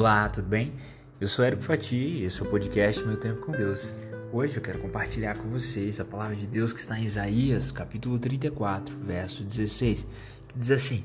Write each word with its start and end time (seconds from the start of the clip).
Olá, 0.00 0.30
tudo 0.30 0.48
bem? 0.48 0.72
Eu 1.20 1.28
sou 1.28 1.44
Érico 1.44 1.62
Fati 1.62 1.94
e 1.94 2.24
esse 2.24 2.40
é 2.40 2.46
o 2.46 2.48
podcast 2.48 3.04
Meu 3.04 3.18
Tempo 3.18 3.44
com 3.44 3.52
Deus. 3.52 3.92
Hoje 4.32 4.56
eu 4.56 4.62
quero 4.62 4.78
compartilhar 4.78 5.36
com 5.36 5.46
vocês 5.50 6.00
a 6.00 6.06
palavra 6.06 6.34
de 6.34 6.46
Deus 6.46 6.72
que 6.72 6.80
está 6.80 6.98
em 6.98 7.04
Isaías, 7.04 7.70
capítulo 7.70 8.18
34, 8.18 8.96
verso 8.96 9.44
16, 9.44 10.06
que 10.48 10.58
diz 10.58 10.70
assim: 10.70 11.02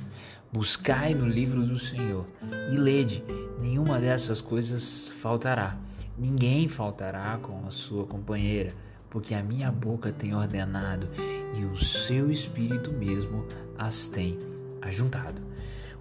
Buscai 0.49 1.13
no 1.13 1.27
livro 1.27 1.61
do 1.61 1.77
Senhor 1.77 2.25
e 2.71 2.77
lede, 2.77 3.21
nenhuma 3.59 3.99
dessas 3.99 4.39
coisas 4.39 5.11
faltará. 5.21 5.77
Ninguém 6.17 6.69
faltará 6.69 7.37
com 7.41 7.67
a 7.67 7.71
sua 7.71 8.05
companheira, 8.05 8.71
porque 9.09 9.33
a 9.35 9.43
minha 9.43 9.69
boca 9.73 10.13
tem 10.13 10.33
ordenado 10.33 11.09
e 11.53 11.65
o 11.65 11.75
seu 11.75 12.31
espírito 12.31 12.93
mesmo 12.93 13.45
as 13.77 14.07
tem 14.07 14.39
ajuntado. 14.81 15.41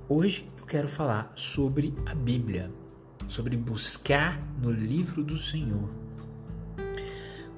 Hoje 0.09 0.49
eu 0.57 0.65
quero 0.65 0.87
falar 0.87 1.33
sobre 1.35 1.93
a 2.07 2.15
Bíblia, 2.15 2.71
sobre 3.29 3.57
buscar 3.57 4.41
no 4.61 4.71
livro 4.71 5.23
do 5.23 5.39
Senhor. 5.39 5.89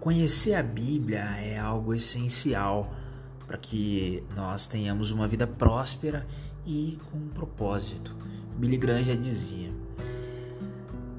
Conhecer 0.00 0.54
a 0.54 0.62
Bíblia 0.62 1.20
é 1.38 1.58
algo 1.58 1.92
essencial 1.92 2.94
para 3.46 3.56
que 3.56 4.22
nós 4.34 4.68
tenhamos 4.68 5.10
uma 5.10 5.26
vida 5.26 5.46
próspera 5.46 6.26
e 6.64 6.98
com 7.10 7.18
um 7.18 7.28
propósito. 7.28 8.14
Billy 8.56 8.76
Graham 8.76 9.04
já 9.04 9.14
dizia: 9.14 9.72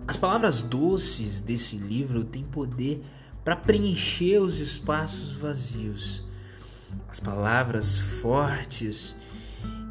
As 0.08 0.18
palavras 0.18 0.62
doces 0.62 1.42
desse 1.42 1.78
livro 1.78 2.23
têm 2.23 2.44
poder 2.44 3.04
para 3.44 3.56
preencher 3.56 4.40
os 4.40 4.59
espaços 4.59 5.32
vazios. 5.32 6.23
As 7.08 7.20
palavras 7.20 7.98
fortes 7.98 9.16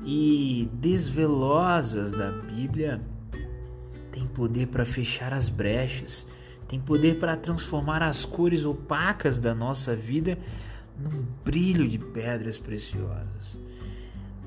e 0.04 0.68
desvelosas 0.72 2.12
da 2.12 2.30
Bíblia 2.30 3.00
tem 4.16 4.26
poder 4.26 4.68
para 4.68 4.86
fechar 4.86 5.34
as 5.34 5.50
brechas, 5.50 6.26
tem 6.66 6.80
poder 6.80 7.18
para 7.18 7.36
transformar 7.36 8.02
as 8.02 8.24
cores 8.24 8.64
opacas 8.64 9.38
da 9.38 9.54
nossa 9.54 9.94
vida 9.94 10.38
num 10.98 11.26
brilho 11.44 11.86
de 11.86 11.98
pedras 11.98 12.56
preciosas. 12.56 13.58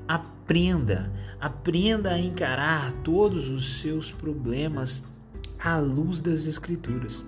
Aprenda, 0.08 1.12
aprenda 1.40 2.10
a 2.10 2.18
encarar 2.18 2.92
todos 3.04 3.46
os 3.46 3.80
seus 3.80 4.10
problemas 4.10 5.04
à 5.56 5.78
luz 5.78 6.20
das 6.20 6.46
Escrituras. 6.46 7.24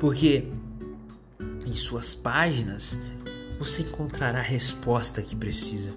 Porque 0.00 0.50
em 1.66 1.74
suas 1.74 2.14
páginas 2.14 2.98
você 3.58 3.82
encontrará 3.82 4.38
a 4.38 4.42
resposta 4.42 5.20
que 5.20 5.36
precisa. 5.36 5.92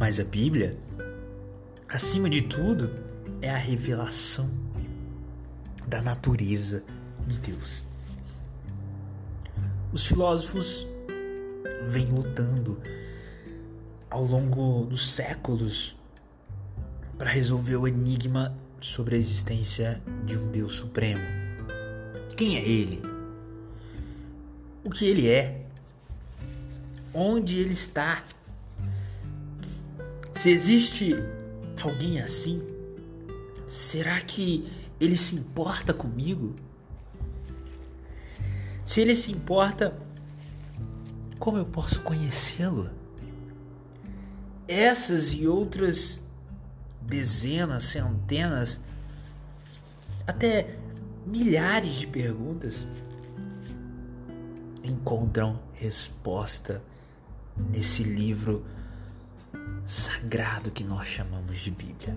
Mas 0.00 0.18
a 0.18 0.24
Bíblia, 0.24 0.76
acima 1.92 2.30
de 2.30 2.40
tudo, 2.40 2.90
é 3.42 3.50
a 3.50 3.56
revelação 3.56 4.50
da 5.86 6.00
natureza 6.00 6.82
de 7.26 7.38
Deus. 7.38 7.84
Os 9.92 10.06
filósofos 10.06 10.86
vêm 11.88 12.06
lutando 12.06 12.80
ao 14.08 14.24
longo 14.24 14.86
dos 14.86 15.12
séculos 15.12 15.94
para 17.18 17.28
resolver 17.28 17.76
o 17.76 17.86
enigma 17.86 18.56
sobre 18.80 19.16
a 19.16 19.18
existência 19.18 20.00
de 20.24 20.38
um 20.38 20.50
Deus 20.50 20.76
supremo. 20.76 21.20
Quem 22.36 22.56
é 22.56 22.66
ele? 22.66 23.02
O 24.82 24.88
que 24.88 25.04
ele 25.04 25.28
é? 25.28 25.66
Onde 27.12 27.60
ele 27.60 27.72
está? 27.72 28.24
Se 30.32 30.50
existe 30.50 31.14
alguém 31.82 32.20
assim, 32.20 32.62
será 33.66 34.20
que 34.20 34.68
ele 35.00 35.16
se 35.16 35.34
importa 35.34 35.92
comigo? 35.92 36.54
Se 38.84 39.00
ele 39.00 39.14
se 39.14 39.32
importa, 39.32 39.96
como 41.38 41.58
eu 41.58 41.64
posso 41.64 42.00
conhecê-lo? 42.02 42.90
Essas 44.68 45.32
e 45.32 45.46
outras 45.46 46.22
dezenas, 47.00 47.84
centenas, 47.84 48.80
até 50.26 50.76
milhares 51.26 51.96
de 51.96 52.06
perguntas 52.06 52.86
encontram 54.84 55.60
resposta 55.74 56.82
nesse 57.56 58.02
livro 58.02 58.64
sagrado 59.86 60.70
que 60.70 60.84
nós 60.84 61.06
chamamos 61.06 61.58
de 61.58 61.70
Bíblia. 61.70 62.16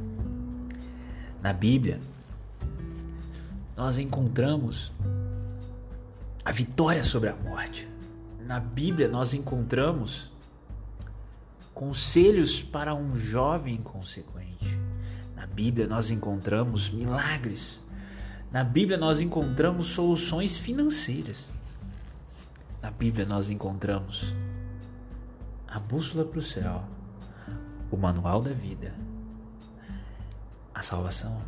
Na 1.42 1.54
Bíblia, 1.54 2.00
nós 3.76 3.98
encontramos 3.98 4.92
a 6.44 6.52
vitória 6.52 7.04
sobre 7.04 7.30
a 7.30 7.36
morte. 7.36 7.88
Na 8.40 8.60
Bíblia, 8.60 9.08
nós 9.08 9.34
encontramos 9.34 10.32
conselhos 11.74 12.62
para 12.62 12.96
um 12.96 13.18
jovem 13.18 13.78
consequente. 13.78 14.80
Na 15.36 15.46
Bíblia, 15.46 15.88
nós 15.88 16.10
encontramos 16.10 16.90
milagres. 16.90 17.80
Na 18.52 18.64
Bíblia, 18.64 18.98
nós 18.98 19.20
encontramos 19.20 19.88
soluções 19.88 20.58
financeiras. 20.58 21.50
Na 22.82 22.90
Bíblia, 22.92 23.26
nós 23.26 23.50
encontramos 23.50 24.34
a 25.68 25.80
bússola 25.80 26.24
para 26.24 26.40
o 26.40 26.44
céu 26.44 26.86
o 27.92 27.98
manual 27.98 28.42
da 28.42 28.52
vida, 28.52 28.94
a 30.74 30.82
salvação. 30.82 31.42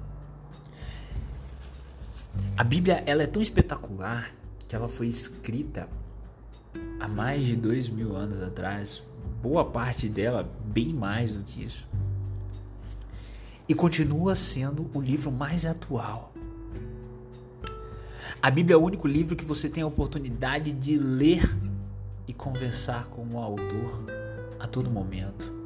A 2.56 2.64
Bíblia 2.64 3.04
ela 3.06 3.24
é 3.24 3.28
tão 3.28 3.42
espetacular 3.42 4.32
que 4.68 4.76
ela 4.76 4.88
foi 4.88 5.08
escrita 5.08 5.88
há 7.00 7.08
mais 7.08 7.46
de 7.46 7.56
dois 7.56 7.88
mil 7.90 8.16
anos 8.16 8.42
atrás, 8.42 9.04
boa 9.42 9.66
parte 9.66 10.08
dela 10.08 10.50
bem 10.66 10.94
mais 10.94 11.32
do 11.32 11.44
que 11.44 11.64
isso, 11.64 11.88
e 13.68 13.74
continua 13.74 14.36
sendo 14.36 14.90
o 14.94 15.02
livro 15.02 15.32
mais 15.32 15.66
atual. 15.66 16.34
A 18.42 18.52
Bíblia 18.52 18.76
é 18.76 18.78
o 18.78 18.84
único 18.84 19.08
livro 19.08 19.36
que 19.36 19.44
você 19.44 19.68
tem 19.68 19.82
a 19.82 19.88
oportunidade 19.88 20.72
de 20.72 20.98
ler 20.98 21.44
e 22.28 22.34
conversar 22.34 23.06
com 23.08 23.26
o 23.34 23.40
autor 23.40 24.04
a 24.60 24.68
todo 24.68 24.90
momento. 24.90 25.57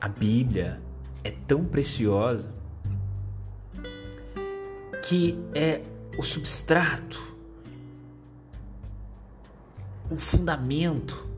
A 0.00 0.08
Bíblia 0.08 0.80
é 1.22 1.30
tão 1.30 1.62
preciosa 1.62 2.50
que 5.06 5.38
é 5.54 5.82
o 6.16 6.22
substrato, 6.22 7.20
o 10.10 10.16
fundamento 10.16 11.28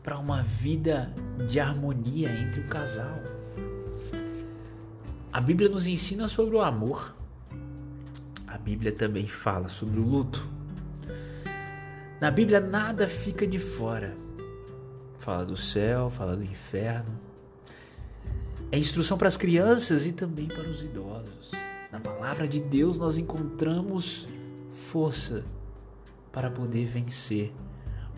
para 0.00 0.16
uma 0.16 0.44
vida 0.44 1.12
de 1.48 1.58
harmonia 1.58 2.30
entre 2.30 2.60
o 2.60 2.68
casal. 2.68 3.18
A 5.32 5.40
Bíblia 5.40 5.68
nos 5.68 5.88
ensina 5.88 6.28
sobre 6.28 6.54
o 6.54 6.60
amor. 6.60 7.16
A 8.46 8.58
Bíblia 8.58 8.92
também 8.92 9.26
fala 9.26 9.68
sobre 9.68 9.98
o 9.98 10.04
luto. 10.04 10.46
Na 12.20 12.30
Bíblia 12.30 12.60
nada 12.60 13.08
fica 13.08 13.44
de 13.44 13.58
fora. 13.58 14.14
Fala 15.18 15.44
do 15.44 15.56
céu, 15.56 16.10
fala 16.10 16.36
do 16.36 16.44
inferno, 16.44 17.18
é 18.72 18.78
instrução 18.78 19.18
para 19.18 19.28
as 19.28 19.36
crianças 19.36 20.06
e 20.06 20.12
também 20.12 20.48
para 20.48 20.66
os 20.66 20.82
idosos. 20.82 21.50
Na 21.92 22.00
palavra 22.00 22.48
de 22.48 22.58
Deus 22.58 22.98
nós 22.98 23.18
encontramos 23.18 24.26
força 24.88 25.44
para 26.32 26.50
poder 26.50 26.86
vencer 26.86 27.52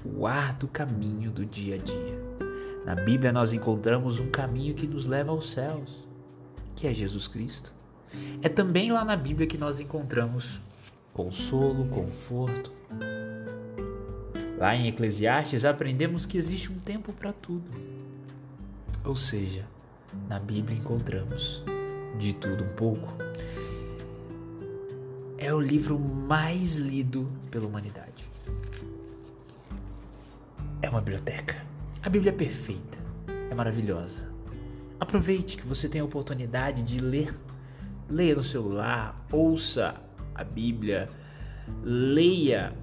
o 0.05 0.29
árduo 0.29 0.69
caminho 0.69 1.33
do 1.33 1.45
dia 1.45 1.75
a 1.75 1.79
dia. 1.79 2.25
Na 2.85 2.95
Bíblia 2.95 3.33
nós 3.33 3.53
encontramos 3.53 4.21
um 4.21 4.31
caminho 4.31 4.75
que 4.75 4.87
nos 4.87 5.09
leva 5.09 5.33
aos 5.33 5.51
céus, 5.51 6.07
que 6.77 6.87
é 6.87 6.95
Jesus 6.95 7.27
Cristo. 7.27 7.75
É 8.41 8.49
também 8.49 8.93
lá 8.93 9.05
na 9.05 9.17
Bíblia 9.17 9.49
que 9.49 9.59
nós 9.59 9.81
encontramos 9.81 10.61
consolo, 11.13 11.89
conforto. 11.89 12.71
Lá 14.57 14.77
em 14.77 14.87
Eclesiastes 14.87 15.65
aprendemos 15.65 16.25
que 16.25 16.39
existe 16.39 16.71
um 16.71 16.79
tempo 16.79 17.13
para 17.13 17.33
tudo. 17.33 17.69
Ou 19.05 19.17
seja, 19.17 19.74
na 20.29 20.39
Bíblia 20.39 20.77
encontramos 20.77 21.63
de 22.19 22.33
tudo 22.33 22.65
um 22.65 22.75
pouco. 22.75 23.15
É 25.37 25.53
o 25.53 25.61
livro 25.61 25.99
mais 25.99 26.77
lido 26.77 27.31
pela 27.51 27.67
humanidade. 27.67 28.29
É 30.81 30.89
uma 30.89 31.01
biblioteca. 31.01 31.63
A 32.03 32.09
Bíblia 32.09 32.31
é 32.31 32.35
perfeita, 32.35 32.99
é 33.51 33.55
maravilhosa. 33.55 34.29
Aproveite 34.99 35.57
que 35.57 35.67
você 35.67 35.89
tem 35.89 36.01
a 36.01 36.05
oportunidade 36.05 36.83
de 36.83 37.01
ler. 37.01 37.35
Leia 38.09 38.35
no 38.35 38.45
celular, 38.45 39.27
ouça 39.33 39.95
a 40.35 40.45
Bíblia, 40.45 41.09
leia 41.83 42.75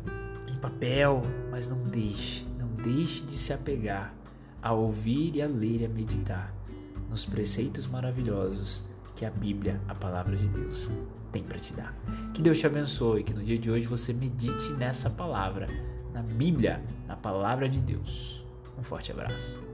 em 0.47 0.55
papel, 0.55 1.21
mas 1.51 1.67
não 1.67 1.83
deixe, 1.83 2.45
não 2.57 2.67
deixe 2.69 3.23
de 3.23 3.33
se 3.33 3.53
apegar 3.53 4.13
a 4.61 4.73
ouvir 4.73 5.35
e 5.35 5.41
a 5.41 5.47
ler 5.47 5.81
e 5.81 5.85
a 5.85 5.89
meditar 5.89 6.60
nos 7.11 7.25
preceitos 7.25 7.85
maravilhosos 7.85 8.83
que 9.15 9.25
a 9.25 9.29
Bíblia, 9.29 9.79
a 9.87 9.93
palavra 9.93 10.35
de 10.35 10.47
Deus, 10.47 10.89
tem 11.31 11.43
para 11.43 11.59
te 11.59 11.73
dar. 11.73 11.93
Que 12.33 12.41
Deus 12.41 12.57
te 12.57 12.65
abençoe, 12.65 13.23
que 13.23 13.33
no 13.33 13.43
dia 13.43 13.59
de 13.59 13.69
hoje 13.69 13.85
você 13.85 14.13
medite 14.13 14.71
nessa 14.71 15.09
palavra, 15.09 15.67
na 16.13 16.21
Bíblia, 16.21 16.81
na 17.07 17.15
palavra 17.17 17.67
de 17.67 17.79
Deus. 17.81 18.43
Um 18.79 18.83
forte 18.83 19.11
abraço. 19.11 19.70